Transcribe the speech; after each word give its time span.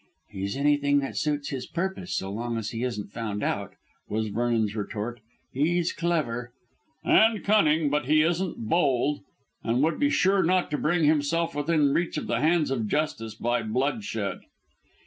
"He's 0.31 0.57
anything 0.57 0.97
that 1.01 1.15
suits 1.15 1.49
his 1.49 1.67
purpose, 1.67 2.15
so 2.15 2.31
long 2.31 2.57
as 2.57 2.71
he 2.71 2.81
isn't 2.83 3.11
found 3.11 3.43
out," 3.43 3.75
was 4.09 4.29
Vernon's 4.29 4.75
retort. 4.75 5.19
"He's 5.53 5.93
clever" 5.93 6.51
"And 7.03 7.43
cunning, 7.43 7.91
but 7.91 8.07
he 8.07 8.23
isn't 8.23 8.67
bold, 8.67 9.19
and 9.63 9.83
would 9.83 9.99
be 9.99 10.09
sure 10.09 10.41
not 10.41 10.71
to 10.71 10.77
bring 10.79 11.03
himself 11.03 11.53
within 11.53 11.93
reach 11.93 12.17
of 12.17 12.25
the 12.25 12.39
hands 12.41 12.71
of 12.71 12.87
justice 12.87 13.35
by 13.35 13.61
bloodshed." 13.61 14.39